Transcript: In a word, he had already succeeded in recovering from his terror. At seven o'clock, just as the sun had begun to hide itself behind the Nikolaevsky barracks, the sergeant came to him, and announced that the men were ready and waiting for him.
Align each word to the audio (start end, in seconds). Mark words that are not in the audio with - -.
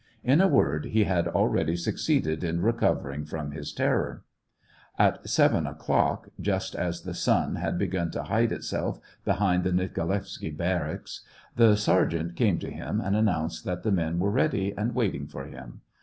In 0.23 0.41
a 0.41 0.47
word, 0.47 0.85
he 0.85 1.03
had 1.03 1.27
already 1.27 1.75
succeeded 1.75 2.43
in 2.43 2.63
recovering 2.63 3.23
from 3.23 3.51
his 3.51 3.71
terror. 3.71 4.23
At 4.97 5.29
seven 5.29 5.67
o'clock, 5.67 6.29
just 6.39 6.73
as 6.75 7.03
the 7.03 7.13
sun 7.13 7.57
had 7.57 7.77
begun 7.77 8.09
to 8.13 8.23
hide 8.23 8.51
itself 8.51 8.99
behind 9.25 9.63
the 9.63 9.71
Nikolaevsky 9.71 10.49
barracks, 10.57 11.21
the 11.55 11.75
sergeant 11.75 12.35
came 12.35 12.57
to 12.57 12.71
him, 12.71 12.99
and 12.99 13.15
announced 13.15 13.63
that 13.65 13.83
the 13.83 13.91
men 13.91 14.17
were 14.17 14.31
ready 14.31 14.73
and 14.75 14.95
waiting 14.95 15.27
for 15.27 15.45
him. 15.45 15.81